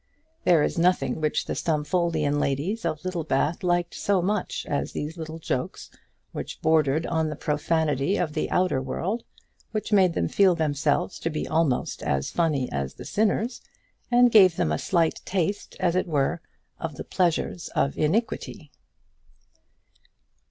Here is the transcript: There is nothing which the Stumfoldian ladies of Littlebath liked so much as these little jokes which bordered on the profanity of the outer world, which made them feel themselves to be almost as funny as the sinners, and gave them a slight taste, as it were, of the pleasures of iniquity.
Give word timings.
There 0.45 0.63
is 0.63 0.79
nothing 0.79 1.21
which 1.21 1.45
the 1.45 1.53
Stumfoldian 1.53 2.39
ladies 2.39 2.85
of 2.85 3.05
Littlebath 3.05 3.61
liked 3.61 3.93
so 3.93 4.19
much 4.19 4.65
as 4.67 4.93
these 4.93 5.15
little 5.15 5.37
jokes 5.37 5.91
which 6.31 6.59
bordered 6.63 7.05
on 7.05 7.29
the 7.29 7.35
profanity 7.35 8.17
of 8.17 8.33
the 8.33 8.49
outer 8.49 8.81
world, 8.81 9.23
which 9.73 9.93
made 9.93 10.15
them 10.15 10.27
feel 10.27 10.55
themselves 10.55 11.19
to 11.19 11.29
be 11.29 11.47
almost 11.47 12.01
as 12.01 12.31
funny 12.31 12.67
as 12.71 12.95
the 12.95 13.05
sinners, 13.05 13.61
and 14.09 14.31
gave 14.31 14.55
them 14.55 14.71
a 14.71 14.79
slight 14.79 15.21
taste, 15.23 15.75
as 15.79 15.95
it 15.95 16.07
were, 16.07 16.41
of 16.79 16.95
the 16.95 17.03
pleasures 17.03 17.69
of 17.75 17.95
iniquity. 17.95 18.71